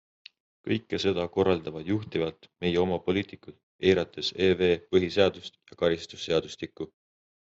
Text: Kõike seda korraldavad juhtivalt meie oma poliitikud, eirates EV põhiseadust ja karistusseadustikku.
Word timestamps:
Kõike 0.67 0.99
seda 1.01 1.25
korraldavad 1.33 1.91
juhtivalt 1.91 2.47
meie 2.65 2.79
oma 2.83 2.97
poliitikud, 3.09 3.57
eirates 3.91 4.31
EV 4.47 4.63
põhiseadust 4.95 5.61
ja 5.73 5.79
karistusseadustikku. 5.83 6.89